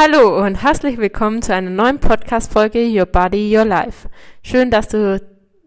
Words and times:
Hallo 0.00 0.46
und 0.46 0.62
herzlich 0.62 0.96
willkommen 0.96 1.42
zu 1.42 1.52
einer 1.52 1.70
neuen 1.70 1.98
Podcast-Folge 1.98 2.86
Your 2.88 3.06
Body, 3.06 3.58
Your 3.58 3.64
Life. 3.64 4.08
Schön, 4.44 4.70
dass 4.70 4.86
du 4.86 5.20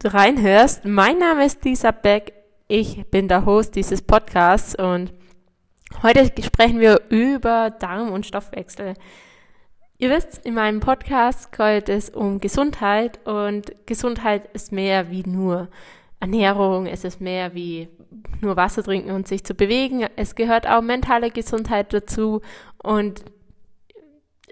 reinhörst. 0.05 0.85
Mein 0.85 1.19
Name 1.19 1.45
ist 1.45 1.65
Lisa 1.65 1.91
Beck. 1.91 2.31
Ich 2.69 3.05
bin 3.07 3.27
der 3.27 3.45
Host 3.45 3.75
dieses 3.75 4.01
Podcasts 4.01 4.73
und 4.73 5.11
heute 6.01 6.31
sprechen 6.41 6.79
wir 6.79 7.01
über 7.09 7.71
Darm 7.71 8.13
und 8.13 8.25
Stoffwechsel. 8.25 8.93
Ihr 9.97 10.09
wisst, 10.09 10.45
in 10.45 10.53
meinem 10.53 10.79
Podcast 10.79 11.51
geht 11.51 11.89
es 11.89 12.09
um 12.09 12.39
Gesundheit 12.39 13.19
und 13.27 13.85
Gesundheit 13.85 14.47
ist 14.53 14.71
mehr 14.71 15.11
wie 15.11 15.23
nur 15.27 15.67
Ernährung, 16.21 16.85
es 16.85 17.03
ist 17.03 17.19
mehr 17.19 17.53
wie 17.53 17.89
nur 18.39 18.55
Wasser 18.55 18.81
trinken 18.81 19.11
und 19.11 19.27
sich 19.27 19.43
zu 19.43 19.55
bewegen. 19.55 20.07
Es 20.15 20.35
gehört 20.35 20.69
auch 20.69 20.81
mentale 20.81 21.31
Gesundheit 21.31 21.91
dazu 21.91 22.39
und 22.81 23.25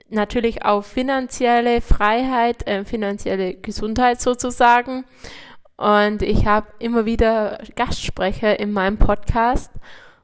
natürlich 0.10 0.66
auch 0.66 0.84
finanzielle 0.84 1.82
Freiheit, 1.82 2.68
äh, 2.68 2.86
finanzielle 2.86 3.56
Gesundheit 3.56 4.22
sozusagen. 4.22 5.06
Und 5.78 6.22
ich 6.22 6.46
habe 6.46 6.68
immer 6.80 7.06
wieder 7.06 7.60
Gastsprecher 7.76 8.60
in 8.60 8.72
meinem 8.72 8.98
Podcast. 8.98 9.72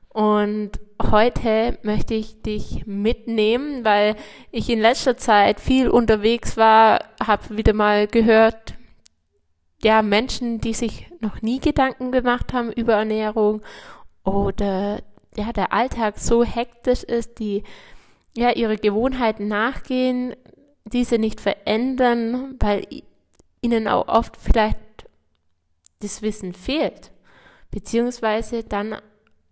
Und 0.09 0.71
heute 1.01 1.77
möchte 1.83 2.13
ich 2.13 2.41
dich 2.41 2.85
mitnehmen, 2.85 3.85
weil 3.85 4.15
ich 4.51 4.69
in 4.69 4.79
letzter 4.79 5.17
Zeit 5.17 5.59
viel 5.59 5.89
unterwegs 5.89 6.57
war, 6.57 7.05
habe 7.25 7.57
wieder 7.57 7.73
mal 7.73 8.07
gehört, 8.07 8.75
ja, 9.83 10.01
Menschen, 10.01 10.59
die 10.61 10.73
sich 10.73 11.11
noch 11.19 11.41
nie 11.41 11.59
Gedanken 11.59 12.11
gemacht 12.11 12.53
haben 12.53 12.71
über 12.71 12.93
Ernährung 12.93 13.61
oder 14.23 15.01
ja, 15.35 15.51
der 15.53 15.73
Alltag 15.73 16.17
so 16.17 16.43
hektisch 16.43 17.03
ist, 17.03 17.39
die 17.39 17.63
ja 18.37 18.51
ihre 18.51 18.77
Gewohnheiten 18.77 19.47
nachgehen, 19.47 20.35
diese 20.85 21.17
nicht 21.17 21.41
verändern, 21.41 22.55
weil 22.59 22.85
ihnen 23.61 23.87
auch 23.87 24.07
oft 24.07 24.37
vielleicht 24.37 24.77
das 25.99 26.21
Wissen 26.21 26.53
fehlt, 26.53 27.11
beziehungsweise 27.71 28.63
dann, 28.63 28.95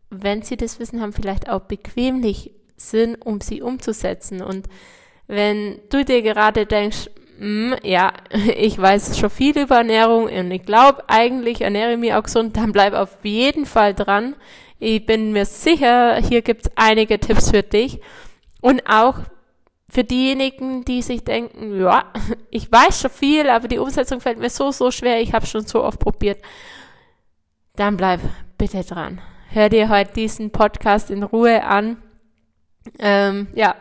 wenn 0.09 0.44
sie 0.44 0.58
das 0.58 0.80
Wissen 0.80 1.02
haben, 1.02 1.14
vielleicht 1.14 1.50
auch 1.50 1.62
bequemlich 1.62 2.52
sind, 2.78 3.16
um 3.16 3.42
sie 3.42 3.62
umzusetzen. 3.62 4.42
Und 4.42 4.67
wenn 5.28 5.80
du 5.90 6.06
dir 6.06 6.22
gerade 6.22 6.66
denkst, 6.66 7.09
mm, 7.40 7.73
ja, 7.84 8.14
ich 8.58 8.80
weiß 8.80 9.18
schon 9.18 9.30
viel 9.30 9.58
über 9.58 9.78
Ernährung 9.78 10.25
und 10.25 10.52
ich 10.52 10.64
glaube 10.64 11.03
eigentlich 11.08 11.62
ernähre 11.62 11.94
ich 11.94 12.00
mich 12.00 12.14
auch 12.14 12.23
gesund, 12.23 12.58
dann 12.58 12.72
bleib 12.72 12.94
auf 12.94 13.23
jeden 13.23 13.66
Fall 13.66 13.94
dran. 13.94 14.36
Ich 14.80 15.06
bin 15.06 15.31
mir 15.31 15.45
sicher, 15.45 16.18
hier 16.18 16.42
gibt's 16.42 16.70
einige 16.75 17.20
Tipps 17.20 17.52
für 17.52 17.64
dich. 17.64 18.02
Und 18.64 18.88
auch 18.88 19.16
für 19.89 20.06
diejenigen, 20.06 20.86
die 20.86 21.02
sich 21.02 21.25
denken, 21.25 21.78
ja, 21.81 22.06
ich 22.50 22.72
weiß 22.72 23.02
schon 23.02 23.11
viel, 23.11 23.50
aber 23.50 23.67
die 23.67 23.78
Umsetzung 23.78 24.22
fällt 24.22 24.39
mir 24.39 24.50
so, 24.50 24.72
so 24.72 24.89
schwer, 24.89 25.19
ich 25.19 25.33
habe 25.33 25.45
schon 25.45 25.66
so 25.66 25.83
oft 25.83 26.00
probiert, 26.00 26.42
dann 27.75 27.97
bleib 27.97 28.22
bitte 28.58 28.81
dran. 28.86 29.22
Hör 29.50 29.67
dir 29.67 29.89
heute 29.89 30.14
diesen 30.14 30.52
Podcast 30.52 31.11
in 31.11 31.23
Ruhe 31.23 31.66
an. 31.66 32.02
Ähm, 33.00 33.47
ja, 33.53 33.75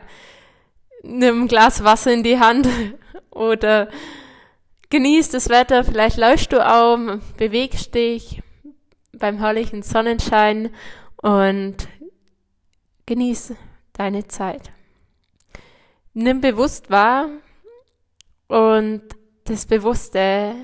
nimm 1.05 1.43
ein 1.43 1.49
Glas 1.49 1.85
Wasser 1.85 2.13
in 2.13 2.25
die 2.25 2.41
Hand 2.41 2.69
oder 3.31 3.89
genieß 4.91 5.29
das 5.29 5.49
Wetter, 5.49 5.85
vielleicht 5.85 6.17
läufst 6.17 6.53
du 6.53 6.61
auch, 6.61 6.99
bewegst 7.37 7.95
dich 7.95 8.43
beim 9.13 9.39
herrlichen 9.39 9.85
Sonnenschein 9.85 10.71
und 11.19 11.77
genieß 13.07 13.55
deine 13.93 14.27
Zeit. 14.29 14.71
Nimm 16.15 16.41
bewusst 16.41 16.91
wahr 16.91 17.29
und 18.49 19.03
das 19.45 19.67
Bewusste 19.67 20.55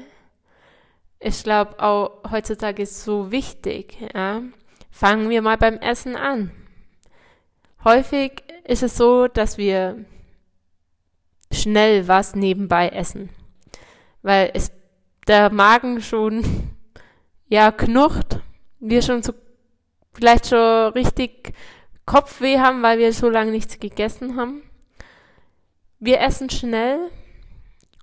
ich 1.20 1.42
glaube 1.42 1.80
auch 1.80 2.30
heutzutage 2.30 2.86
so 2.86 3.30
wichtig. 3.30 3.96
Ja? 4.14 4.42
Fangen 4.90 5.30
wir 5.30 5.42
mal 5.42 5.56
beim 5.56 5.78
Essen 5.78 6.16
an. 6.16 6.52
Häufig 7.84 8.42
ist 8.64 8.82
es 8.82 8.96
so, 8.96 9.28
dass 9.28 9.58
wir 9.58 10.04
schnell 11.52 12.06
was 12.08 12.34
nebenbei 12.34 12.88
essen, 12.88 13.30
weil 14.22 14.50
es 14.54 14.70
der 15.26 15.50
Magen 15.50 16.02
schon 16.02 16.44
ja 17.46 17.72
knurrt, 17.72 18.40
wir 18.80 19.02
schon 19.02 19.22
so 19.22 19.32
vielleicht 20.12 20.48
schon 20.48 20.92
richtig 20.92 21.54
Kopfweh 22.08 22.58
haben, 22.58 22.82
weil 22.82 22.98
wir 22.98 23.12
so 23.12 23.28
lange 23.28 23.50
nichts 23.50 23.78
gegessen 23.78 24.36
haben. 24.36 24.62
Wir 26.00 26.20
essen 26.20 26.48
schnell 26.48 27.10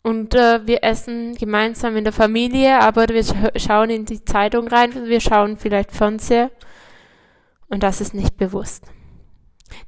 und 0.03 0.35
äh, 0.35 0.65
wir 0.67 0.83
essen 0.83 1.33
gemeinsam 1.35 1.97
in 1.97 2.03
der 2.03 2.13
Familie, 2.13 2.79
aber 2.79 3.07
wir 3.07 3.23
schauen 3.59 3.89
in 3.89 4.05
die 4.05 4.23
Zeitung 4.23 4.67
rein, 4.67 4.93
wir 5.07 5.19
schauen 5.19 5.57
vielleicht 5.57 5.91
Fernseher 5.91 6.51
und 7.67 7.81
das 7.81 7.99
ist 7.99 8.13
nicht 8.13 8.37
bewusst. 8.37 8.85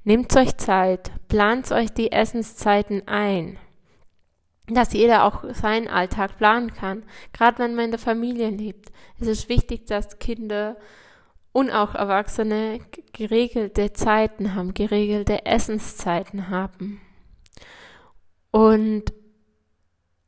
Nehmt 0.03 0.35
euch 0.35 0.57
Zeit, 0.57 1.11
plant 1.27 1.71
euch 1.71 1.93
die 1.93 2.11
Essenszeiten 2.11 3.07
ein, 3.07 3.59
dass 4.67 4.93
jeder 4.93 5.25
auch 5.25 5.43
seinen 5.53 5.89
Alltag 5.89 6.39
planen 6.39 6.73
kann, 6.73 7.03
gerade 7.33 7.59
wenn 7.59 7.75
man 7.75 7.85
in 7.85 7.91
der 7.91 7.99
Familie 7.99 8.49
lebt. 8.49 8.91
Es 9.19 9.27
ist 9.27 9.47
wichtig, 9.47 9.85
dass 9.85 10.17
Kinder 10.17 10.75
und 11.57 11.71
auch 11.71 11.95
Erwachsene 11.95 12.79
geregelte 13.13 13.91
Zeiten 13.91 14.53
haben, 14.53 14.75
geregelte 14.75 15.47
Essenszeiten 15.47 16.51
haben. 16.51 17.01
Und 18.51 19.05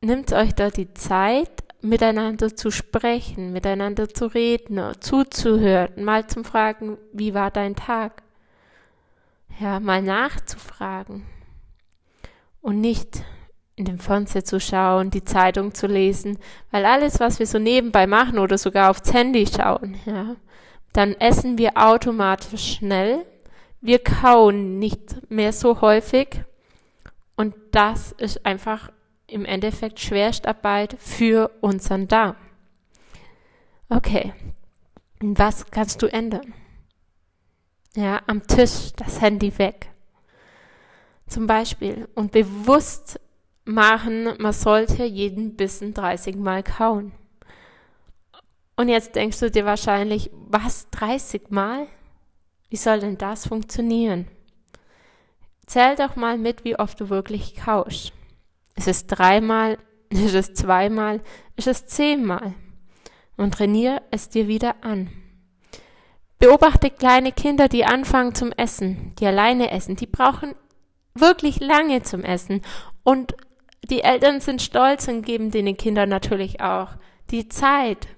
nimmt 0.00 0.32
euch 0.32 0.56
da 0.56 0.70
die 0.70 0.92
Zeit, 0.94 1.52
miteinander 1.82 2.56
zu 2.56 2.72
sprechen, 2.72 3.52
miteinander 3.52 4.08
zu 4.08 4.26
reden, 4.26 4.82
zuzuhören, 4.98 6.02
mal 6.02 6.26
zum 6.26 6.44
Fragen, 6.44 6.98
wie 7.12 7.32
war 7.32 7.52
dein 7.52 7.76
Tag? 7.76 8.24
Ja, 9.60 9.78
mal 9.78 10.02
nachzufragen 10.02 11.26
und 12.60 12.80
nicht 12.80 13.22
in 13.76 13.84
den 13.84 13.98
Fernseher 13.98 14.44
zu 14.44 14.58
schauen, 14.58 15.10
die 15.10 15.24
Zeitung 15.24 15.74
zu 15.74 15.86
lesen, 15.86 16.40
weil 16.72 16.84
alles, 16.84 17.20
was 17.20 17.38
wir 17.38 17.46
so 17.46 17.60
nebenbei 17.60 18.08
machen 18.08 18.40
oder 18.40 18.58
sogar 18.58 18.90
aufs 18.90 19.12
Handy 19.12 19.46
schauen, 19.46 19.94
ja, 20.06 20.34
dann 20.92 21.14
essen 21.14 21.58
wir 21.58 21.76
automatisch 21.76 22.76
schnell. 22.76 23.24
Wir 23.80 23.98
kauen 23.98 24.78
nicht 24.78 25.30
mehr 25.30 25.52
so 25.52 25.80
häufig. 25.80 26.44
Und 27.36 27.54
das 27.70 28.12
ist 28.12 28.44
einfach 28.44 28.90
im 29.26 29.44
Endeffekt 29.44 30.00
Schwerstarbeit 30.00 30.96
für 30.98 31.50
unseren 31.60 32.08
Darm. 32.08 32.36
Okay. 33.88 34.34
Was 35.20 35.66
kannst 35.70 36.02
du 36.02 36.06
ändern? 36.06 36.54
Ja, 37.94 38.20
am 38.26 38.46
Tisch 38.46 38.92
das 38.96 39.20
Handy 39.20 39.56
weg. 39.58 39.90
Zum 41.26 41.46
Beispiel. 41.46 42.08
Und 42.14 42.32
bewusst 42.32 43.20
machen, 43.64 44.28
man 44.38 44.52
sollte 44.52 45.04
jeden 45.04 45.56
Bissen 45.56 45.94
30 45.94 46.36
Mal 46.36 46.62
kauen. 46.62 47.12
Und 48.80 48.88
jetzt 48.88 49.14
denkst 49.14 49.38
du 49.40 49.50
dir 49.50 49.66
wahrscheinlich, 49.66 50.30
was, 50.32 50.88
30 50.92 51.50
Mal? 51.50 51.86
Wie 52.70 52.76
soll 52.76 53.00
denn 53.00 53.18
das 53.18 53.46
funktionieren? 53.46 54.26
Zähl 55.66 55.96
doch 55.96 56.16
mal 56.16 56.38
mit, 56.38 56.64
wie 56.64 56.78
oft 56.78 56.98
du 56.98 57.10
wirklich 57.10 57.56
kausch. 57.56 58.10
Ist 58.76 58.88
es 58.88 59.06
dreimal? 59.06 59.76
Ist 60.08 60.32
es 60.32 60.54
zweimal? 60.54 61.20
Ist 61.56 61.66
es 61.66 61.84
zehnmal? 61.88 62.54
Und 63.36 63.52
trainiere 63.52 64.00
es 64.12 64.30
dir 64.30 64.48
wieder 64.48 64.76
an. 64.80 65.10
Beobachte 66.38 66.88
kleine 66.88 67.32
Kinder, 67.32 67.68
die 67.68 67.84
anfangen 67.84 68.34
zum 68.34 68.50
Essen, 68.50 69.14
die 69.18 69.26
alleine 69.26 69.72
essen. 69.72 69.96
Die 69.96 70.06
brauchen 70.06 70.54
wirklich 71.14 71.60
lange 71.60 72.02
zum 72.02 72.24
Essen. 72.24 72.62
Und 73.02 73.34
die 73.84 74.00
Eltern 74.00 74.40
sind 74.40 74.62
stolz 74.62 75.06
und 75.06 75.20
geben 75.20 75.50
den 75.50 75.76
Kindern 75.76 76.08
natürlich 76.08 76.62
auch 76.62 76.92
die 77.30 77.46
Zeit, 77.46 78.08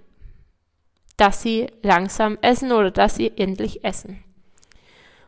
dass 1.16 1.42
sie 1.42 1.68
langsam 1.82 2.38
essen 2.40 2.72
oder 2.72 2.90
dass 2.90 3.16
sie 3.16 3.32
endlich 3.36 3.84
essen. 3.84 4.24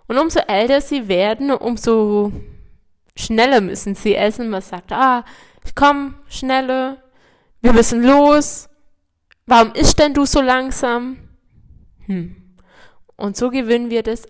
Und 0.06 0.18
umso 0.18 0.40
älter 0.40 0.80
sie 0.80 1.08
werden, 1.08 1.50
umso 1.50 2.32
schneller 3.16 3.60
müssen 3.60 3.94
sie 3.94 4.14
essen. 4.14 4.50
Man 4.50 4.62
sagt, 4.62 4.92
ah, 4.92 5.24
komm, 5.74 6.16
schneller, 6.28 7.02
wir 7.60 7.72
müssen 7.72 8.02
los. 8.02 8.68
Warum 9.46 9.72
isst 9.72 9.98
denn 9.98 10.14
du 10.14 10.26
so 10.26 10.40
langsam? 10.40 11.16
Hm. 12.06 12.36
Und 13.16 13.36
so 13.36 13.50
gewinnen 13.50 13.90
wir 13.90 14.02
das 14.02 14.28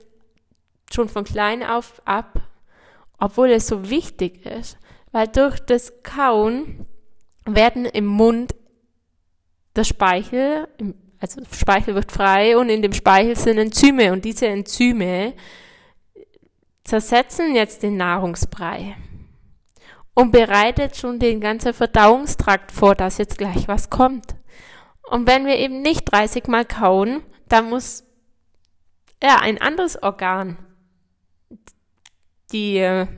schon 0.93 1.09
von 1.09 1.25
klein 1.25 1.63
auf 1.63 2.03
ab, 2.05 2.41
obwohl 3.19 3.51
es 3.51 3.67
so 3.67 3.91
wichtig 3.91 4.45
ist, 4.47 4.79
weil 5.13 5.29
durch 5.29 5.59
das 5.61 6.03
Kauen 6.03 6.87
werden 7.47 7.85
im 7.85 8.07
Mund 8.07 8.55
der 9.77 9.85
Speichel, 9.85 10.69
also 11.25 11.41
Speichel 11.51 11.95
wird 11.95 12.13
frei 12.13 12.55
und 12.55 12.69
in 12.69 12.83
dem 12.83 12.93
Speichel 12.93 13.35
sind 13.35 13.57
Enzyme 13.57 14.13
und 14.13 14.27
diese 14.27 14.47
Enzyme 14.47 15.33
zersetzen 16.85 17.55
jetzt 17.55 17.83
den 17.83 17.97
Nahrungsbrei. 17.97 18.97
und 20.17 20.31
bereitet 20.31 20.97
schon 20.97 21.19
den 21.19 21.41
ganzen 21.41 21.75
Verdauungstrakt 21.75 22.71
vor, 22.71 22.95
dass 22.95 23.19
jetzt 23.19 23.37
gleich 23.37 23.67
was 23.67 23.91
kommt. 23.91 24.37
Und 25.11 25.27
wenn 25.27 25.45
wir 25.45 25.57
eben 25.57 25.83
nicht 25.83 26.05
30 26.05 26.47
Mal 26.47 26.65
kauen, 26.65 27.25
dann 27.49 27.69
muss 27.69 28.05
ja 29.21 29.41
ein 29.41 29.61
anderes 29.61 30.01
Organ 30.01 30.57
die, 32.53 32.77
äh, 32.77 33.09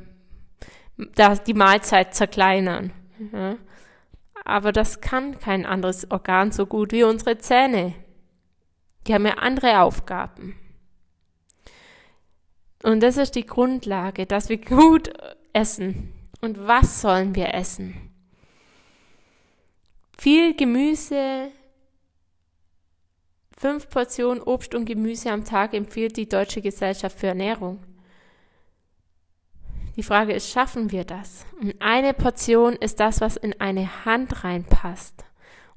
die 1.47 1.55
Mahlzeit 1.55 2.14
zerkleinern. 2.14 2.94
Ja. 3.31 3.56
Aber 4.46 4.70
das 4.70 5.00
kann 5.00 5.40
kein 5.40 5.66
anderes 5.66 6.08
Organ 6.08 6.52
so 6.52 6.66
gut 6.66 6.93
wie 6.93 7.02
unsere 7.02 7.37
Zähne. 7.37 7.94
Die 9.04 9.12
haben 9.12 9.26
ja 9.26 9.34
andere 9.38 9.81
Aufgaben. 9.81 10.56
Und 12.84 13.02
das 13.02 13.16
ist 13.16 13.34
die 13.34 13.44
Grundlage, 13.44 14.25
dass 14.25 14.48
wir 14.48 14.58
gut 14.58 15.12
essen. 15.52 16.12
Und 16.40 16.64
was 16.64 17.00
sollen 17.00 17.34
wir 17.34 17.54
essen? 17.54 18.12
Viel 20.16 20.54
Gemüse, 20.54 21.50
fünf 23.58 23.90
Portionen 23.90 24.40
Obst 24.40 24.76
und 24.76 24.84
Gemüse 24.84 25.32
am 25.32 25.44
Tag 25.44 25.75
empfiehlt 25.75 26.16
die 26.16 26.28
Deutsche 26.28 26.62
Gesellschaft 26.62 27.19
für 27.19 27.26
Ernährung. 27.26 27.82
Die 29.96 30.02
Frage 30.02 30.34
ist, 30.34 30.50
schaffen 30.50 30.93
wir 30.93 31.04
das? 31.04 31.46
Und 31.60 31.75
eine 31.81 32.12
Portion 32.12 32.75
ist 32.75 33.00
das, 33.00 33.22
was 33.22 33.37
in 33.37 33.58
eine 33.60 34.04
Hand 34.04 34.44
reinpasst. 34.44 35.25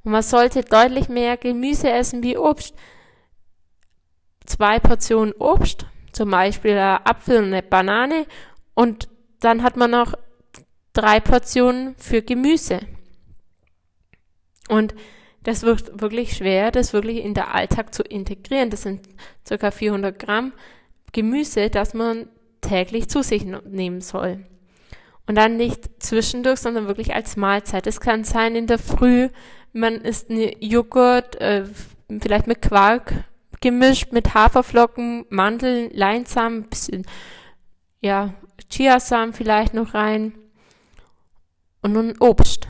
Und 0.03 0.11
man 0.11 0.23
sollte 0.23 0.63
deutlich 0.63 1.07
mehr 1.07 1.37
Gemüse 1.37 1.89
essen 1.89 2.21
wie 2.21 2.37
Obst. 2.37 2.75
Zwei 4.45 4.79
Portionen 4.79 5.33
Obst, 5.39 5.85
zum 6.11 6.31
Beispiel 6.31 6.77
ein 6.77 7.05
Apfel 7.05 7.37
und 7.37 7.45
eine 7.45 7.63
Banane, 7.63 8.25
und 8.73 9.07
dann 9.39 9.63
hat 9.63 9.77
man 9.77 9.91
noch 9.91 10.13
drei 10.93 11.19
Portionen 11.19 11.95
für 11.97 12.21
Gemüse. 12.21 12.79
Und 14.67 14.95
das 15.43 15.63
wird 15.63 16.01
wirklich 16.01 16.35
schwer, 16.35 16.71
das 16.71 16.91
wirklich 16.93 17.23
in 17.23 17.33
der 17.33 17.53
Alltag 17.53 17.93
zu 17.93 18.03
integrieren. 18.03 18.69
Das 18.69 18.81
sind 18.81 19.01
ca. 19.47 19.71
400 19.71 20.19
Gramm 20.19 20.53
Gemüse, 21.11 21.69
das 21.69 21.93
man 21.93 22.27
täglich 22.61 23.09
zu 23.09 23.23
sich 23.23 23.45
nehmen 23.45 24.01
soll. 24.01 24.45
Und 25.27 25.35
dann 25.35 25.57
nicht 25.57 26.01
zwischendurch, 26.01 26.59
sondern 26.59 26.87
wirklich 26.87 27.13
als 27.13 27.37
Mahlzeit. 27.37 27.85
Es 27.85 27.99
kann 27.99 28.23
sein 28.23 28.55
in 28.55 28.67
der 28.67 28.79
Früh, 28.79 29.29
man 29.73 29.95
isst 30.01 30.31
eine 30.31 30.57
Joghurt, 30.63 31.35
äh, 31.39 31.65
vielleicht 32.19 32.47
mit 32.47 32.61
Quark 32.61 33.25
gemischt, 33.61 34.11
mit 34.11 34.33
Haferflocken, 34.33 35.25
Mandeln, 35.29 35.91
Leinsamen, 35.93 36.63
bisschen, 36.63 37.05
ja, 38.01 38.33
Chiasamen 38.69 39.33
vielleicht 39.33 39.73
noch 39.73 39.93
rein 39.93 40.33
und 41.81 41.93
nun 41.93 42.15
Obst. 42.19 42.67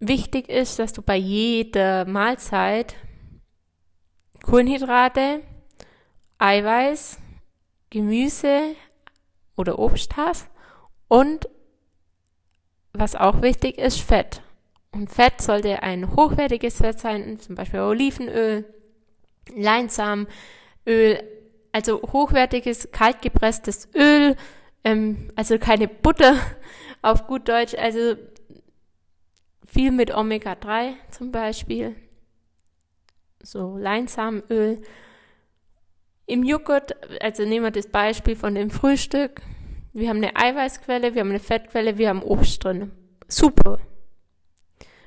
Wichtig 0.00 0.48
ist, 0.48 0.78
dass 0.78 0.92
du 0.92 1.02
bei 1.02 1.16
jeder 1.16 2.04
Mahlzeit 2.04 2.94
Kohlenhydrate, 4.44 5.40
Eiweiß, 6.38 7.18
Gemüse 7.90 8.74
oder 9.56 9.78
Obst 9.78 10.16
hast 10.16 10.48
und 11.08 11.48
was 12.92 13.14
auch 13.14 13.42
wichtig 13.42 13.78
ist, 13.78 14.00
Fett. 14.00 14.42
Und 14.92 15.10
Fett 15.10 15.40
sollte 15.40 15.82
ein 15.82 16.16
hochwertiges 16.16 16.78
Fett 16.78 16.98
sein, 16.98 17.38
zum 17.40 17.54
Beispiel 17.54 17.80
Olivenöl, 17.80 18.64
Leinsamenöl, 19.54 20.28
also 21.72 22.02
hochwertiges, 22.02 22.90
kaltgepresstes 22.90 23.88
Öl, 23.94 24.36
ähm, 24.84 25.30
also 25.36 25.58
keine 25.58 25.88
Butter 25.88 26.36
auf 27.02 27.26
gut 27.26 27.48
Deutsch, 27.48 27.74
also 27.74 28.16
viel 29.66 29.92
mit 29.92 30.14
Omega-3 30.14 30.94
zum 31.10 31.30
Beispiel, 31.30 31.94
so 33.42 33.76
Leinsamenöl 33.76 34.82
im 36.28 36.44
Joghurt, 36.44 36.94
also 37.22 37.44
nehmen 37.44 37.64
wir 37.64 37.70
das 37.70 37.86
Beispiel 37.86 38.36
von 38.36 38.54
dem 38.54 38.70
Frühstück. 38.70 39.40
Wir 39.94 40.10
haben 40.10 40.18
eine 40.18 40.36
Eiweißquelle, 40.36 41.14
wir 41.14 41.20
haben 41.22 41.30
eine 41.30 41.40
Fettquelle, 41.40 41.96
wir 41.96 42.10
haben 42.10 42.22
Obst 42.22 42.62
drin. 42.62 42.92
Super. 43.26 43.78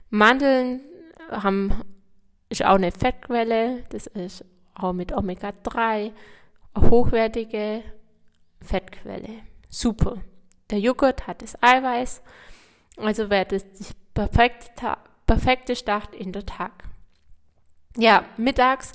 Mandeln 0.10 0.82
haben, 1.30 1.84
ist 2.50 2.66
auch 2.66 2.76
eine 2.76 2.92
Fettquelle, 2.92 3.84
das 3.90 4.08
ist 4.08 4.44
auch 4.74 4.94
mit 4.94 5.14
Omega-3, 5.14 6.12
eine 6.74 6.90
hochwertige 6.90 7.84
Fettquelle. 8.60 9.44
Super. 9.70 10.18
Der 10.72 10.80
Joghurt 10.80 11.28
hat 11.28 11.44
das 11.44 11.56
Eiweiß, 11.62 12.24
also 12.98 13.30
wäre 13.30 13.46
das 13.46 13.72
die 13.74 13.94
perfekte, 14.16 14.98
perfekte 15.28 15.76
Start 15.76 16.16
in 16.16 16.32
der 16.32 16.48
Tag. 16.48 16.84
Ja, 17.96 18.26
mittags 18.38 18.94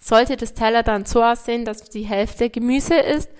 sollte 0.00 0.36
das 0.36 0.54
Teller 0.54 0.82
dann 0.82 1.04
so 1.04 1.22
aussehen, 1.22 1.64
dass 1.64 1.82
die 1.84 2.02
Hälfte 2.02 2.50
Gemüse 2.50 2.96
ist, 2.96 3.30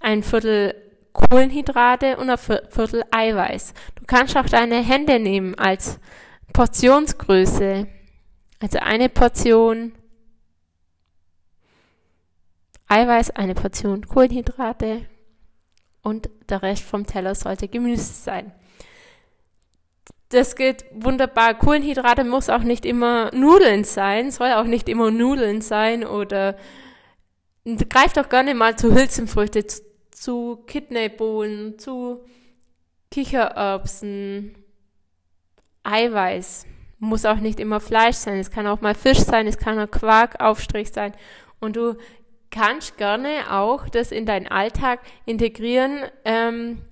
ein 0.00 0.22
Viertel 0.22 0.74
Kohlenhydrate 1.12 2.16
und 2.16 2.30
ein 2.30 2.38
Viertel 2.38 3.04
Eiweiß. 3.10 3.74
Du 3.96 4.04
kannst 4.06 4.36
auch 4.36 4.46
deine 4.46 4.82
Hände 4.82 5.18
nehmen 5.18 5.54
als 5.56 5.98
Portionsgröße. 6.52 7.86
Also 8.60 8.78
eine 8.78 9.08
Portion 9.08 9.92
Eiweiß, 12.88 13.30
eine 13.30 13.54
Portion 13.54 14.06
Kohlenhydrate 14.06 15.06
und 16.02 16.30
der 16.48 16.62
Rest 16.62 16.84
vom 16.84 17.06
Teller 17.06 17.34
sollte 17.34 17.68
Gemüse 17.68 18.12
sein 18.12 18.52
das 20.32 20.56
geht 20.56 20.84
wunderbar. 20.92 21.54
Kohlenhydrate 21.54 22.24
muss 22.24 22.48
auch 22.48 22.62
nicht 22.62 22.84
immer 22.84 23.30
Nudeln 23.34 23.84
sein, 23.84 24.30
soll 24.30 24.52
auch 24.52 24.64
nicht 24.64 24.88
immer 24.88 25.10
Nudeln 25.10 25.60
sein 25.60 26.04
oder 26.04 26.56
greift 27.88 28.18
auch 28.18 28.28
gerne 28.28 28.54
mal 28.54 28.76
zu 28.76 28.94
Hülsenfrüchte, 28.94 29.66
zu, 29.66 29.82
zu 30.10 30.56
Kidneybohnen, 30.66 31.78
zu 31.78 32.24
Kichererbsen, 33.10 34.54
Eiweiß. 35.84 36.66
Muss 36.98 37.24
auch 37.24 37.36
nicht 37.36 37.58
immer 37.58 37.80
Fleisch 37.80 38.16
sein, 38.16 38.38
es 38.38 38.50
kann 38.50 38.66
auch 38.66 38.80
mal 38.80 38.94
Fisch 38.94 39.18
sein, 39.18 39.46
es 39.46 39.58
kann 39.58 39.78
auch 39.78 39.90
Quarkaufstrich 39.90 40.92
sein. 40.92 41.12
Und 41.60 41.76
du 41.76 41.96
kannst 42.50 42.96
gerne 42.96 43.50
auch 43.50 43.88
das 43.88 44.12
in 44.12 44.24
deinen 44.24 44.46
Alltag 44.46 45.00
integrieren, 45.26 46.04
ähm, 46.24 46.82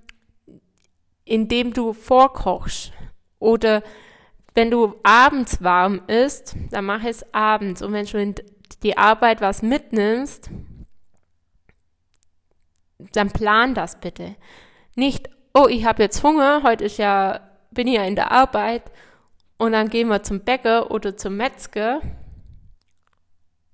indem 1.24 1.72
du 1.72 1.92
vorkochst. 1.92 2.92
Oder 3.40 3.82
wenn 4.54 4.70
du 4.70 4.94
abends 5.02 5.62
warm 5.62 6.02
isst, 6.06 6.54
dann 6.70 6.84
mach 6.84 7.02
es 7.02 7.24
abends. 7.34 7.82
Und 7.82 7.92
wenn 7.92 8.06
du 8.06 8.20
in 8.20 8.34
die 8.84 8.96
Arbeit 8.96 9.40
was 9.40 9.62
mitnimmst, 9.62 10.50
dann 13.12 13.30
plan 13.30 13.74
das 13.74 14.00
bitte. 14.00 14.36
Nicht, 14.94 15.28
oh, 15.54 15.66
ich 15.68 15.84
habe 15.84 16.02
jetzt 16.02 16.22
Hunger, 16.22 16.62
heute 16.62 16.84
ist 16.84 16.98
ja, 16.98 17.40
bin 17.70 17.88
ich 17.88 17.94
ja 17.94 18.04
in 18.04 18.16
der 18.16 18.30
Arbeit 18.30 18.82
und 19.58 19.72
dann 19.72 19.88
gehen 19.88 20.08
wir 20.08 20.22
zum 20.22 20.40
Bäcker 20.40 20.90
oder 20.90 21.16
zum 21.16 21.36
Metzger. 21.36 22.00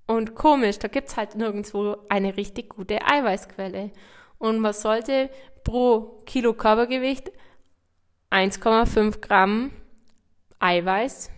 Und 0.07 0.35
komisch, 0.35 0.79
da 0.79 0.89
gibt's 0.89 1.17
halt 1.17 1.35
nirgendwo 1.35 1.97
eine 2.09 2.37
richtig 2.37 2.71
gute 2.71 3.05
Eiweißquelle. 3.05 3.91
Und 4.39 4.61
man 4.61 4.73
sollte 4.73 5.31
pro 5.65 6.23
Kilo 6.27 6.55
Körpergewicht 6.55 7.33
1,5 8.31 9.21
Gramm 9.21 9.71
Eiweiß 10.59 11.31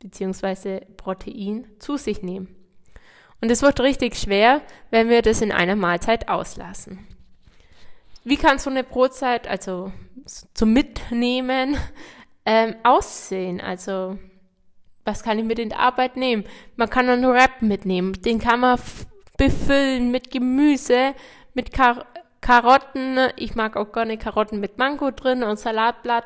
bzw. 0.00 0.80
Protein 0.96 1.66
zu 1.78 1.96
sich 1.96 2.22
nehmen. 2.22 2.54
Und 3.40 3.50
es 3.50 3.62
wird 3.62 3.80
richtig 3.80 4.16
schwer, 4.16 4.62
wenn 4.90 5.08
wir 5.08 5.22
das 5.22 5.40
in 5.40 5.52
einer 5.52 5.76
Mahlzeit 5.76 6.28
auslassen. 6.28 7.06
Wie 8.24 8.36
kann 8.36 8.58
so 8.58 8.68
eine 8.68 8.84
Brotzeit, 8.84 9.46
also 9.46 9.92
zum 10.54 10.72
Mitnehmen, 10.72 11.76
ähm, 12.44 12.74
aussehen? 12.82 13.60
Also, 13.60 14.18
was 15.04 15.22
kann 15.22 15.38
ich 15.38 15.44
mit 15.44 15.58
in 15.58 15.70
die 15.70 15.76
Arbeit 15.76 16.16
nehmen? 16.16 16.44
Man 16.76 16.90
kann 16.90 17.08
einen 17.08 17.30
Wrap 17.30 17.62
mitnehmen. 17.62 18.20
Den 18.20 18.38
kann 18.38 18.60
man 18.60 18.78
befüllen 19.38 20.10
mit 20.10 20.30
Gemüse, 20.30 21.14
mit 21.54 21.72
Kar 21.72 22.06
Karotten, 22.40 23.18
ich 23.36 23.54
mag 23.54 23.76
auch 23.76 23.92
gerne 23.92 24.16
Karotten 24.16 24.60
mit 24.60 24.78
Mango 24.78 25.10
drin 25.10 25.42
und 25.42 25.58
Salatblatt 25.58 26.24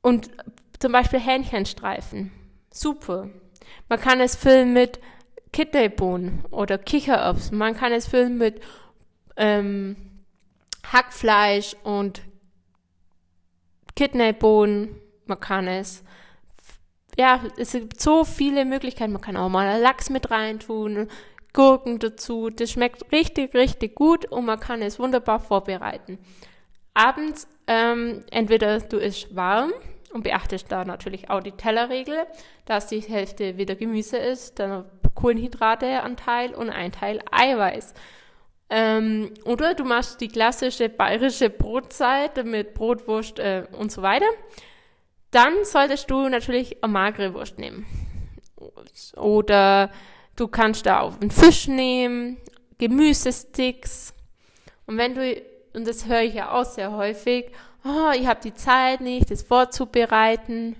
und 0.00 0.30
zum 0.78 0.92
Beispiel 0.92 1.20
Hähnchenstreifen. 1.20 2.32
Super. 2.72 3.28
Man 3.88 4.00
kann 4.00 4.20
es 4.20 4.36
füllen 4.36 4.72
mit 4.72 5.00
Kidneybohnen 5.52 6.44
oder 6.50 6.78
Kichererbsen. 6.78 7.56
Man 7.56 7.76
kann 7.76 7.92
es 7.92 8.08
füllen 8.08 8.38
mit 8.38 8.60
ähm, 9.36 9.96
Hackfleisch 10.90 11.76
und 11.84 12.22
Kidneybohnen. 13.94 14.96
Man 15.26 15.40
kann 15.40 15.68
es, 15.68 16.02
ja, 17.16 17.40
es 17.56 17.72
gibt 17.72 18.00
so 18.00 18.24
viele 18.24 18.64
Möglichkeiten. 18.64 19.12
Man 19.12 19.22
kann 19.22 19.36
auch 19.36 19.48
mal 19.48 19.80
Lachs 19.80 20.10
mit 20.10 20.30
reintun, 20.30 21.08
Gurken 21.52 21.98
dazu. 21.98 22.50
Das 22.50 22.70
schmeckt 22.70 23.12
richtig, 23.12 23.54
richtig 23.54 23.94
gut 23.94 24.26
und 24.26 24.44
man 24.46 24.60
kann 24.60 24.82
es 24.82 24.98
wunderbar 24.98 25.40
vorbereiten. 25.40 26.18
Abends 26.94 27.46
ähm, 27.66 28.24
entweder 28.30 28.80
du 28.80 28.98
isst 28.98 29.34
warm 29.34 29.72
und 30.12 30.24
beachtest 30.24 30.70
da 30.70 30.84
natürlich 30.84 31.30
auch 31.30 31.40
die 31.40 31.52
Tellerregel, 31.52 32.26
dass 32.66 32.88
die 32.88 33.00
Hälfte 33.00 33.56
wieder 33.56 33.74
Gemüse 33.76 34.18
ist, 34.18 34.58
dann 34.58 34.84
Kohlenhydrateanteil 35.14 36.54
und 36.54 36.70
ein 36.70 36.92
Teil 36.92 37.20
Eiweiß. 37.30 37.94
Ähm, 38.70 39.32
oder 39.44 39.74
du 39.74 39.84
machst 39.84 40.20
die 40.20 40.28
klassische 40.28 40.88
bayerische 40.88 41.50
Brotzeit 41.50 42.44
mit 42.44 42.74
Brotwurst 42.74 43.38
äh, 43.38 43.66
und 43.72 43.92
so 43.92 44.02
weiter. 44.02 44.26
Dann 45.30 45.64
solltest 45.64 46.10
du 46.10 46.28
natürlich 46.28 46.82
eine 46.82 46.92
magere 46.92 47.34
Wurst 47.34 47.58
nehmen. 47.58 47.86
Oder 49.16 49.90
du 50.36 50.48
kannst 50.48 50.86
da 50.86 51.00
auch 51.00 51.20
einen 51.20 51.30
Fisch 51.30 51.68
nehmen, 51.68 52.38
Gemüsesticks. 52.78 54.14
Und 54.86 54.98
wenn 54.98 55.14
du, 55.14 55.42
und 55.74 55.86
das 55.86 56.06
höre 56.06 56.22
ich 56.22 56.34
ja 56.34 56.52
auch 56.52 56.64
sehr 56.64 56.92
häufig, 56.92 57.50
oh, 57.84 58.10
ich 58.14 58.26
habe 58.26 58.40
die 58.42 58.54
Zeit 58.54 59.00
nicht, 59.00 59.30
das 59.30 59.42
vorzubereiten. 59.42 60.76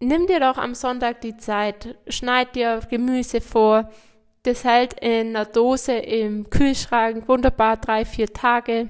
Nimm 0.00 0.26
dir 0.26 0.40
doch 0.40 0.58
am 0.58 0.74
Sonntag 0.74 1.20
die 1.22 1.36
Zeit, 1.36 1.96
schneid 2.08 2.54
dir 2.54 2.80
Gemüse 2.88 3.40
vor, 3.40 3.90
das 4.44 4.64
hält 4.64 4.94
in 5.00 5.36
einer 5.36 5.44
Dose 5.44 5.92
im 5.92 6.48
Kühlschrank 6.48 7.28
wunderbar 7.28 7.76
drei, 7.76 8.04
vier 8.04 8.32
Tage. 8.32 8.88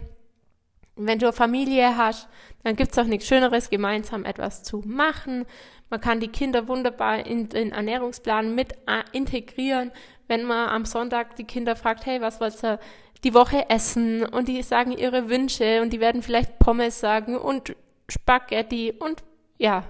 Wenn 0.98 1.18
du 1.18 1.26
eine 1.26 1.32
Familie 1.32 1.96
hast, 1.96 2.28
dann 2.64 2.76
gibt 2.76 2.92
es 2.92 2.98
auch 2.98 3.04
nichts 3.04 3.26
Schöneres, 3.26 3.70
gemeinsam 3.70 4.24
etwas 4.24 4.62
zu 4.62 4.82
machen. 4.84 5.46
Man 5.90 6.00
kann 6.00 6.20
die 6.20 6.28
Kinder 6.28 6.68
wunderbar 6.68 7.24
in 7.24 7.48
den 7.48 7.72
Ernährungsplan 7.72 8.54
mit 8.54 8.72
äh, 8.86 9.02
integrieren, 9.12 9.92
wenn 10.26 10.44
man 10.44 10.68
am 10.68 10.84
Sonntag 10.84 11.36
die 11.36 11.44
Kinder 11.44 11.76
fragt, 11.76 12.04
hey, 12.04 12.20
was 12.20 12.40
wollt 12.40 12.62
ihr 12.62 12.78
die 13.24 13.32
Woche 13.32 13.70
essen? 13.70 14.24
Und 14.24 14.48
die 14.48 14.62
sagen 14.62 14.92
ihre 14.92 15.30
Wünsche 15.30 15.80
und 15.80 15.92
die 15.92 16.00
werden 16.00 16.22
vielleicht 16.22 16.58
Pommes 16.58 17.00
sagen 17.00 17.36
und 17.36 17.74
Spaghetti 18.08 18.92
und 18.98 19.22
ja, 19.56 19.84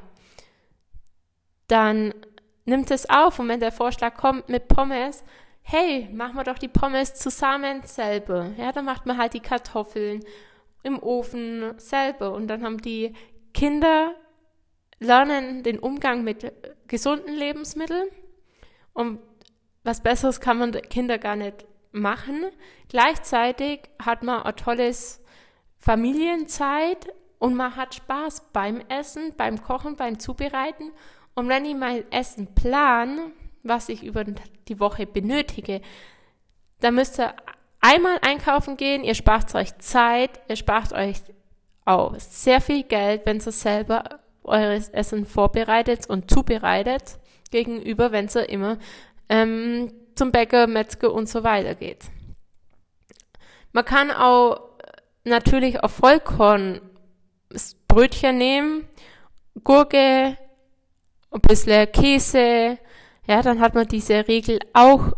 dann 1.68 2.14
nimmt 2.64 2.90
es 2.90 3.08
auf 3.08 3.38
und 3.38 3.48
wenn 3.48 3.60
der 3.60 3.72
Vorschlag 3.72 4.14
kommt 4.16 4.48
mit 4.48 4.68
Pommes, 4.68 5.24
hey, 5.62 6.08
machen 6.12 6.36
wir 6.36 6.44
doch 6.44 6.58
die 6.58 6.68
Pommes 6.68 7.14
zusammen 7.14 7.82
selber. 7.84 8.50
Ja, 8.56 8.72
dann 8.72 8.84
macht 8.84 9.04
man 9.06 9.18
halt 9.18 9.34
die 9.34 9.40
Kartoffeln 9.40 10.24
im 10.88 11.02
Ofen 11.02 11.78
selber 11.78 12.33
und 12.33 12.49
dann 12.49 12.64
haben 12.64 12.83
die 12.83 13.14
Kinder 13.54 14.14
lernen 14.99 15.62
den 15.62 15.78
Umgang 15.78 16.25
mit 16.25 16.52
gesunden 16.88 17.35
Lebensmitteln 17.35 18.09
und 18.92 19.21
was 19.85 20.02
Besseres 20.02 20.40
kann 20.40 20.59
man 20.59 20.73
Kinder 20.73 21.18
gar 21.18 21.37
nicht 21.37 21.64
machen. 21.92 22.45
Gleichzeitig 22.88 23.83
hat 24.02 24.23
man 24.23 24.42
ein 24.42 24.57
tolles 24.57 25.23
Familienzeit 25.78 27.14
und 27.38 27.54
man 27.54 27.76
hat 27.76 27.95
Spaß 27.95 28.50
beim 28.52 28.80
Essen, 28.88 29.35
beim 29.37 29.62
Kochen, 29.62 29.97
beim 29.97 30.18
Zubereiten. 30.18 30.90
Und 31.35 31.49
wenn 31.49 31.64
ich 31.64 31.76
mein 31.76 32.11
Essen 32.11 32.54
plan, 32.54 33.33
was 33.62 33.88
ich 33.88 34.02
über 34.02 34.25
die 34.25 34.80
Woche 34.80 35.07
benötige, 35.07 35.80
dann 36.80 36.97
müsst 36.97 37.18
ihr 37.21 37.35
einmal 37.80 38.18
einkaufen 38.23 38.76
gehen, 38.76 39.04
ihr 39.04 39.14
spart 39.14 39.54
euch 39.54 39.76
Zeit, 39.78 40.40
ihr 40.49 40.56
spart 40.56 40.92
euch 40.92 41.16
auch 41.85 42.14
sehr 42.18 42.61
viel 42.61 42.82
Geld, 42.82 43.23
wenn 43.25 43.38
ihr 43.38 43.52
selber 43.52 44.20
eures 44.44 44.88
Essen 44.90 45.26
vorbereitet 45.26 46.08
und 46.08 46.30
zubereitet, 46.30 47.18
gegenüber, 47.50 48.12
wenn 48.12 48.28
ihr 48.35 48.49
immer 48.49 48.78
ähm, 49.28 49.92
zum 50.14 50.32
Bäcker, 50.32 50.66
Metzger 50.66 51.12
und 51.12 51.28
so 51.28 51.44
weiter 51.44 51.75
geht. 51.75 52.04
Man 53.73 53.85
kann 53.85 54.11
auch 54.11 54.61
natürlich 55.25 55.82
auf 55.82 55.92
Vollkorn 55.92 56.80
Brötchen 57.87 58.38
nehmen, 58.38 58.88
Gurke, 59.64 60.37
ein 61.30 61.40
bisschen 61.42 61.90
Käse, 61.92 62.78
ja, 63.26 63.42
dann 63.42 63.61
hat 63.61 63.75
man 63.75 63.87
diese 63.87 64.26
Regel 64.28 64.58
auch 64.73 65.12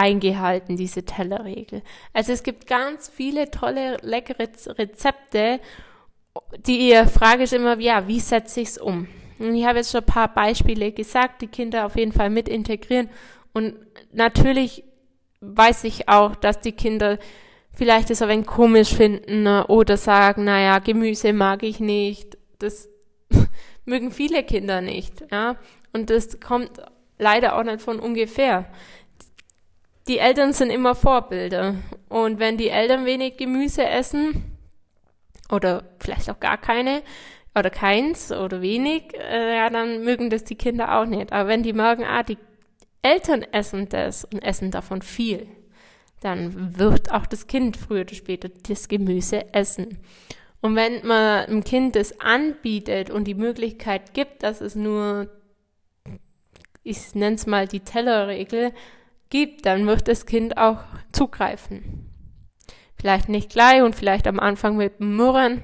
eingehalten, 0.00 0.76
diese 0.76 1.04
Tellerregel. 1.04 1.82
Also 2.14 2.32
es 2.32 2.42
gibt 2.42 2.66
ganz 2.66 3.08
viele 3.08 3.50
tolle, 3.50 3.98
leckere 4.00 4.48
Rezepte. 4.78 5.60
Die 6.66 6.94
Frage 7.06 7.42
ist 7.42 7.52
immer, 7.52 7.78
ja, 7.78 8.08
wie 8.08 8.20
setze 8.20 8.62
ich 8.62 8.68
es 8.68 8.78
um? 8.78 9.08
Und 9.38 9.54
ich 9.54 9.66
habe 9.66 9.78
jetzt 9.78 9.92
schon 9.92 10.00
ein 10.00 10.06
paar 10.06 10.32
Beispiele 10.32 10.92
gesagt, 10.92 11.42
die 11.42 11.48
Kinder 11.48 11.84
auf 11.84 11.96
jeden 11.96 12.12
Fall 12.12 12.30
mit 12.30 12.48
integrieren. 12.48 13.10
Und 13.52 13.74
natürlich 14.12 14.84
weiß 15.40 15.84
ich 15.84 16.08
auch, 16.08 16.34
dass 16.34 16.60
die 16.60 16.72
Kinder 16.72 17.18
vielleicht 17.72 18.10
es 18.10 18.22
ein 18.22 18.28
wenig 18.28 18.46
komisch 18.46 18.94
finden 18.94 19.42
ne, 19.42 19.66
oder 19.66 19.96
sagen, 19.96 20.44
naja, 20.44 20.78
Gemüse 20.78 21.32
mag 21.32 21.62
ich 21.62 21.78
nicht. 21.78 22.38
Das 22.58 22.88
mögen 23.84 24.10
viele 24.10 24.44
Kinder 24.44 24.80
nicht, 24.80 25.24
ja. 25.30 25.56
Und 25.92 26.10
das 26.10 26.40
kommt 26.40 26.70
leider 27.18 27.56
auch 27.56 27.64
nicht 27.64 27.82
von 27.82 28.00
ungefähr. 28.00 28.66
Die 30.08 30.18
Eltern 30.18 30.52
sind 30.52 30.70
immer 30.70 30.94
Vorbilder. 30.94 31.74
Und 32.08 32.38
wenn 32.38 32.56
die 32.56 32.68
Eltern 32.68 33.04
wenig 33.04 33.36
Gemüse 33.36 33.84
essen, 33.84 34.56
oder 35.50 35.84
vielleicht 35.98 36.30
auch 36.30 36.40
gar 36.40 36.58
keine, 36.58 37.02
oder 37.54 37.70
keins 37.70 38.32
oder 38.32 38.62
wenig, 38.62 39.14
äh, 39.14 39.56
ja, 39.56 39.70
dann 39.70 40.04
mögen 40.04 40.30
das 40.30 40.44
die 40.44 40.54
Kinder 40.54 40.98
auch 40.98 41.06
nicht. 41.06 41.32
Aber 41.32 41.48
wenn 41.48 41.62
die 41.62 41.72
merken, 41.72 42.04
ah, 42.04 42.22
die 42.22 42.38
Eltern 43.02 43.42
essen 43.42 43.88
das 43.88 44.24
und 44.24 44.40
essen 44.40 44.70
davon 44.70 45.02
viel, 45.02 45.46
dann 46.20 46.78
wird 46.78 47.10
auch 47.12 47.26
das 47.26 47.46
Kind 47.46 47.76
früher 47.76 48.02
oder 48.02 48.14
später 48.14 48.48
das 48.68 48.88
Gemüse 48.88 49.52
essen. 49.52 49.98
Und 50.60 50.76
wenn 50.76 51.06
man 51.06 51.46
dem 51.46 51.64
Kind 51.64 51.96
das 51.96 52.20
anbietet 52.20 53.10
und 53.10 53.24
die 53.24 53.34
Möglichkeit 53.34 54.12
gibt, 54.12 54.42
dass 54.42 54.60
es 54.60 54.74
nur 54.74 55.28
ich 56.82 57.14
nenne 57.14 57.36
es 57.36 57.46
mal 57.46 57.68
die 57.68 57.80
Tellerregel, 57.80 58.72
gibt, 59.30 59.66
dann 59.66 59.86
wird 59.86 60.08
das 60.08 60.26
Kind 60.26 60.56
auch 60.56 60.78
zugreifen. 61.12 62.06
Vielleicht 62.96 63.28
nicht 63.28 63.50
gleich 63.50 63.82
und 63.82 63.96
vielleicht 63.96 64.26
am 64.26 64.38
Anfang 64.38 64.76
mit 64.76 65.00
Murren, 65.00 65.62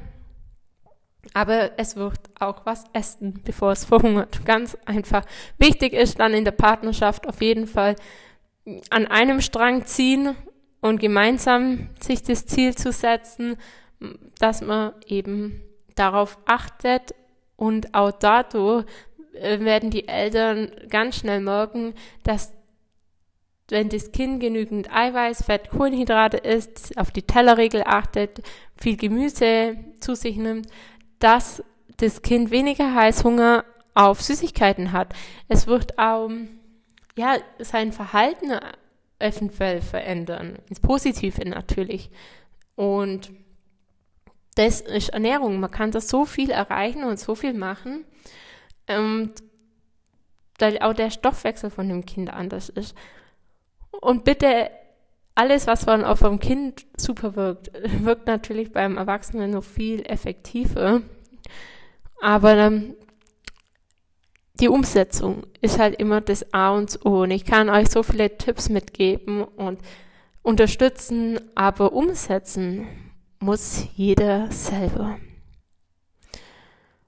aber 1.35 1.79
es 1.79 1.97
wird 1.97 2.19
auch 2.39 2.65
was 2.65 2.85
essen, 2.93 3.41
bevor 3.45 3.73
es 3.73 3.85
verhungert. 3.85 4.45
Ganz 4.45 4.77
einfach. 4.87 5.25
Wichtig 5.59 5.93
ist 5.93 6.19
dann 6.19 6.33
in 6.33 6.45
der 6.45 6.53
Partnerschaft 6.53 7.29
auf 7.29 7.43
jeden 7.43 7.67
Fall 7.67 7.97
an 8.91 9.07
einem 9.07 9.41
Strang 9.41 9.85
ziehen 9.85 10.35
und 10.81 11.01
gemeinsam 11.01 11.91
sich 12.01 12.23
das 12.23 12.47
Ziel 12.47 12.75
zu 12.75 12.93
setzen, 12.93 13.57
dass 14.39 14.61
man 14.61 14.93
eben 15.07 15.63
darauf 15.95 16.39
achtet 16.47 17.15
und 17.57 17.95
auch 17.95 18.13
dadurch 18.13 18.85
äh, 19.35 19.61
werden 19.61 19.91
die 19.91 20.09
Eltern 20.09 20.71
ganz 20.91 21.17
schnell 21.17 21.41
merken, 21.41 21.95
dass 22.23 22.53
wenn 23.69 23.89
das 23.89 24.13
Kind 24.13 24.41
genügend 24.41 24.93
Eiweiß, 24.93 25.45
Fett, 25.45 25.71
Kohlenhydrate 25.71 26.37
isst, 26.37 26.97
auf 26.97 27.11
die 27.11 27.23
Tellerregel 27.23 27.83
achtet, 27.85 28.43
viel 28.77 28.97
Gemüse 28.97 29.77
zu 30.01 30.15
sich 30.15 30.37
nimmt, 30.37 30.69
dass 31.19 31.63
das 31.97 32.23
Kind 32.23 32.51
weniger 32.51 32.95
Heißhunger 32.95 33.65
auf 33.95 34.23
Süßigkeiten 34.23 34.93
hat. 34.93 35.15
Es 35.49 35.67
wird 35.67 35.99
auch 35.99 36.31
ja, 37.17 37.37
sein 37.59 37.93
Verhalten 37.93 38.53
eventuell 39.19 39.81
verändern, 39.81 40.59
ins 40.69 40.81
Positive 40.81 41.49
natürlich. 41.49 42.11
Und 42.75 43.33
das 44.55 44.81
ist 44.81 45.11
Ernährung. 45.11 45.59
Man 45.59 45.71
kann 45.71 45.91
da 45.91 46.01
so 46.01 46.25
viel 46.25 46.51
erreichen 46.51 47.05
und 47.05 47.19
so 47.19 47.35
viel 47.35 47.55
machen. 47.55 48.05
Und 48.89 49.33
weil 50.59 50.79
auch 50.79 50.95
der 50.95 51.11
Stoffwechsel 51.11 51.71
von 51.71 51.89
dem 51.89 52.05
Kind 52.07 52.31
anders 52.31 52.69
ist. 52.69 52.95
Und 54.01 54.25
bitte, 54.25 54.71
alles, 55.35 55.67
was 55.67 55.87
man 55.87 56.05
auf 56.05 56.21
dem 56.21 56.41
Kind 56.41 56.87
super 56.97 57.37
wirkt, 57.37 57.71
wirkt 58.05 58.27
natürlich 58.27 58.73
beim 58.73 58.97
Erwachsenen 58.97 59.53
noch 59.53 59.65
viel 59.65 60.05
effektiver. 60.07 61.03
Aber 62.21 62.57
ähm, 62.57 62.95
die 64.61 64.69
Umsetzung 64.69 65.45
ist 65.61 65.79
halt 65.79 65.97
immer 65.97 66.21
das 66.21 66.53
A 66.55 66.71
und 66.71 67.05
O. 67.05 67.23
Und 67.23 67.31
ich 67.31 67.45
kann 67.45 67.69
euch 67.69 67.91
so 67.91 68.03
viele 68.03 68.37
Tipps 68.39 68.69
mitgeben 68.69 69.45
und 69.45 69.81
unterstützen, 70.43 71.39
aber 71.55 71.93
umsetzen 71.93 72.87
muss 73.39 73.87
jeder 73.95 74.51
selber. 74.51 75.19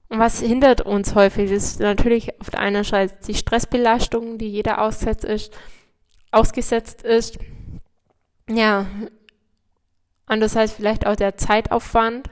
Und 0.09 0.19
was 0.19 0.41
hindert 0.41 0.81
uns 0.81 1.15
häufig, 1.15 1.51
ist 1.51 1.79
natürlich 1.79 2.39
auf 2.41 2.49
der 2.49 2.59
einen 2.59 2.83
Seite 2.83 3.13
die 3.27 3.35
Stressbelastung, 3.35 4.37
die 4.37 4.49
jeder 4.49 4.81
ausgesetzt 4.81 5.23
ist, 5.23 5.53
ausgesetzt 6.31 7.01
ist. 7.03 7.37
Ja, 8.49 8.85
andererseits 10.25 10.73
vielleicht 10.73 11.05
auch 11.05 11.15
der 11.15 11.37
Zeitaufwand. 11.37 12.29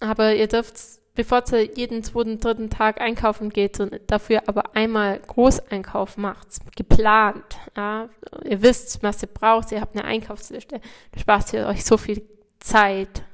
Aber 0.00 0.34
ihr 0.34 0.46
dürft 0.46 0.76
bevor 1.16 1.42
ihr 1.52 1.64
jeden 1.74 2.04
zweiten, 2.04 2.38
dritten 2.38 2.70
Tag 2.70 3.00
einkaufen 3.00 3.50
geht 3.50 3.80
und 3.80 3.98
dafür 4.06 4.42
aber 4.46 4.76
einmal 4.76 5.18
Großeinkauf 5.18 6.16
macht, 6.16 6.46
geplant. 6.76 7.58
Ja, 7.76 8.08
ihr 8.44 8.62
wisst, 8.62 9.02
was 9.02 9.22
ihr 9.22 9.28
braucht, 9.28 9.72
ihr 9.72 9.80
habt 9.80 9.96
eine 9.96 10.04
Einkaufsliste, 10.04 10.80
da 11.12 11.20
spart 11.20 11.52
ihr 11.52 11.66
euch 11.66 11.84
so 11.84 11.96
viel 11.96 12.22
Zeit. 12.60 13.24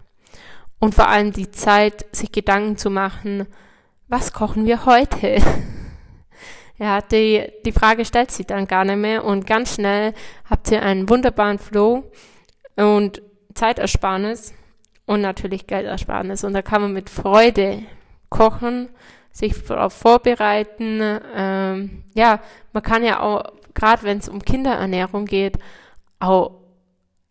Und 0.79 0.95
vor 0.95 1.09
allem 1.09 1.33
die 1.33 1.51
Zeit, 1.51 2.07
sich 2.13 2.33
Gedanken 2.33 2.77
zu 2.77 2.89
machen, 2.89 3.47
was 4.09 4.33
kochen 4.33 4.65
wir 4.65 4.87
heute? 4.87 5.37
Ja, 6.83 7.01
die, 7.01 7.47
die 7.65 7.71
Frage 7.71 8.05
stellt 8.05 8.33
sich 8.33 8.45
dann 8.45 8.67
gar 8.67 8.85
nicht 8.85 8.97
mehr 8.97 9.25
und 9.25 9.47
ganz 9.47 9.77
schnell 9.77 10.15
habt 10.51 10.69
ihr 10.73 10.83
einen 10.83 11.09
wunderbaren 11.09 11.61
Flow 11.61 12.11
und 12.75 13.23
Zeitersparnis 13.55 14.53
und 15.07 15.21
natürlich 15.21 15.69
Geldersparnis. 15.69 16.43
Und 16.43 16.55
da 16.55 16.63
kann 16.63 16.83
man 16.83 16.93
mit 16.93 17.09
Freude 17.09 17.85
kochen, 18.31 18.89
sich 19.31 19.55
darauf 19.65 19.93
vorbereiten. 19.93 21.01
Ähm, 21.37 22.03
ja, 22.15 22.41
man 22.73 22.83
kann 22.83 23.05
ja 23.05 23.21
auch, 23.21 23.45
gerade 23.75 24.03
wenn 24.03 24.19
es 24.19 24.29
um 24.29 24.45
Kinderernährung 24.45 25.27
geht, 25.27 25.61
auch 26.19 26.63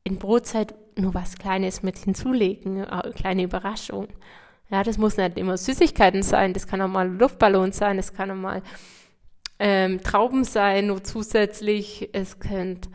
in 0.06 0.18
Brotzeit 0.18 0.76
nur 0.96 1.14
was 1.14 1.36
Kleines 1.38 1.84
mit 1.84 1.98
hinzulegen, 1.98 2.86
eine 2.86 3.12
kleine 3.12 3.44
Überraschung. 3.44 4.08
Ja, 4.70 4.82
das 4.84 4.98
muss 4.98 5.18
nicht 5.18 5.38
immer 5.38 5.58
Süßigkeiten 5.58 6.24
sein, 6.24 6.54
das 6.54 6.68
kann 6.68 6.82
auch 6.82 6.88
mal 6.88 7.10
Luftballon 7.10 7.74
sein, 7.74 7.98
das 7.98 8.14
kann 8.14 8.32
auch 8.32 8.36
mal 8.36 8.62
ähm, 9.64 10.02
Trauben 10.02 10.44
sein, 10.44 10.88
nur 10.88 11.04
zusätzlich, 11.04 12.10
es 12.14 12.40
könnte 12.40 12.90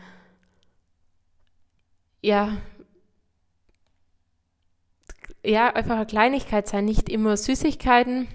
ja 2.21 2.57
ja, 5.47 5.73
einfach 5.73 5.95
eine 5.95 6.05
Kleinigkeit 6.05 6.67
sein, 6.67 6.83
nicht 6.83 7.07
immer 7.07 7.37
Süßigkeiten, 7.37 8.27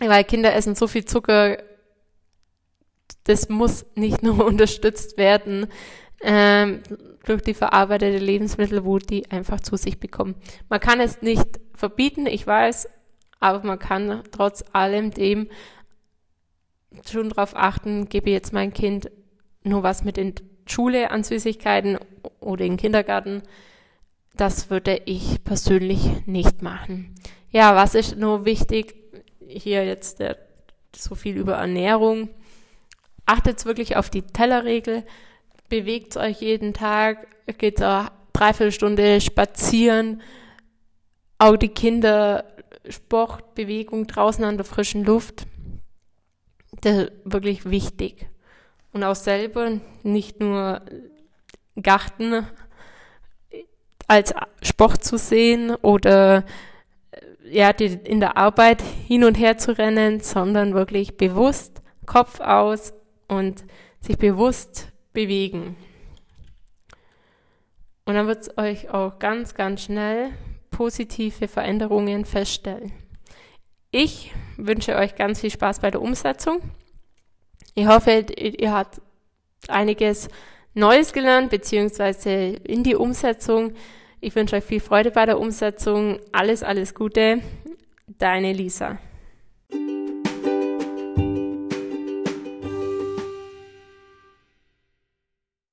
weil 0.00 0.22
Kinder 0.22 0.54
essen 0.54 0.76
so 0.76 0.86
viel 0.86 1.04
Zucker, 1.04 1.58
das 3.24 3.48
muss 3.48 3.86
nicht 3.96 4.22
nur 4.22 4.46
unterstützt 4.46 5.18
werden 5.18 5.66
ähm, 6.20 6.82
durch 7.24 7.42
die 7.42 7.54
verarbeitete 7.54 8.18
Lebensmittel, 8.18 8.84
wo 8.84 8.98
die 8.98 9.28
einfach 9.32 9.60
zu 9.60 9.76
sich 9.76 9.98
bekommen. 9.98 10.36
Man 10.68 10.78
kann 10.78 11.00
es 11.00 11.22
nicht 11.22 11.60
verbieten, 11.74 12.26
ich 12.26 12.46
weiß, 12.46 12.88
aber 13.40 13.66
man 13.66 13.80
kann 13.80 14.22
trotz 14.30 14.64
allem 14.72 15.10
dem 15.10 15.48
schon 17.08 17.30
darauf 17.30 17.54
achten, 17.54 18.08
gebe 18.08 18.30
jetzt 18.30 18.52
mein 18.52 18.72
Kind 18.72 19.10
nur 19.62 19.82
was 19.82 20.04
mit 20.04 20.18
in 20.18 20.34
Schule 20.66 21.10
an 21.10 21.24
Süßigkeiten 21.24 21.98
oder 22.40 22.64
in 22.64 22.72
den 22.72 22.78
Kindergarten, 22.78 23.42
das 24.36 24.70
würde 24.70 25.02
ich 25.04 25.42
persönlich 25.44 26.26
nicht 26.26 26.62
machen. 26.62 27.14
Ja, 27.50 27.74
was 27.74 27.94
ist 27.94 28.16
nur 28.16 28.44
wichtig? 28.44 28.94
Hier 29.46 29.84
jetzt 29.84 30.20
der, 30.20 30.36
so 30.94 31.14
viel 31.14 31.36
über 31.36 31.54
Ernährung. 31.54 32.28
Achtet 33.26 33.64
wirklich 33.64 33.96
auf 33.96 34.10
die 34.10 34.22
Tellerregel. 34.22 35.04
Bewegt 35.68 36.16
euch 36.16 36.40
jeden 36.40 36.72
Tag. 36.72 37.26
Geht 37.58 37.82
eine 37.82 38.10
Dreiviertelstunde 38.32 39.20
spazieren. 39.20 40.22
Auch 41.38 41.56
die 41.56 41.68
Kinder 41.68 42.44
Sport, 42.88 43.54
Bewegung 43.54 44.06
draußen 44.06 44.44
an 44.44 44.56
der 44.56 44.64
frischen 44.64 45.04
Luft. 45.04 45.46
Das 46.80 46.96
ist 46.96 47.12
wirklich 47.24 47.70
wichtig. 47.70 48.26
Und 48.92 49.04
auch 49.04 49.14
selber 49.14 49.80
nicht 50.02 50.40
nur 50.40 50.82
Garten 51.80 52.46
als 54.06 54.34
Sport 54.62 55.04
zu 55.04 55.18
sehen 55.18 55.74
oder 55.76 56.44
ja, 57.44 57.72
die, 57.72 57.86
in 57.86 58.20
der 58.20 58.36
Arbeit 58.36 58.82
hin 58.82 59.24
und 59.24 59.34
her 59.34 59.58
zu 59.58 59.76
rennen, 59.76 60.20
sondern 60.20 60.74
wirklich 60.74 61.16
bewusst 61.16 61.82
Kopf 62.06 62.40
aus 62.40 62.94
und 63.26 63.64
sich 64.00 64.16
bewusst 64.18 64.88
bewegen. 65.12 65.76
Und 68.06 68.14
dann 68.14 68.26
wird 68.26 68.42
es 68.42 68.58
euch 68.58 68.88
auch 68.90 69.18
ganz, 69.18 69.54
ganz 69.54 69.82
schnell 69.82 70.30
positive 70.70 71.48
Veränderungen 71.48 72.24
feststellen. 72.24 72.92
Ich 73.90 74.34
wünsche 74.58 74.96
euch 74.96 75.14
ganz 75.14 75.40
viel 75.40 75.50
Spaß 75.50 75.80
bei 75.80 75.90
der 75.90 76.02
Umsetzung. 76.02 76.60
Ich 77.74 77.86
hoffe, 77.86 78.26
ihr 78.36 78.72
habt 78.72 79.00
einiges 79.68 80.28
Neues 80.74 81.14
gelernt, 81.14 81.50
beziehungsweise 81.50 82.30
in 82.30 82.82
die 82.82 82.96
Umsetzung. 82.96 83.72
Ich 84.20 84.34
wünsche 84.34 84.56
euch 84.56 84.64
viel 84.64 84.80
Freude 84.80 85.10
bei 85.10 85.24
der 85.24 85.40
Umsetzung. 85.40 86.18
Alles, 86.32 86.62
alles 86.62 86.94
Gute. 86.94 87.40
Deine 88.06 88.52
Lisa. 88.52 88.98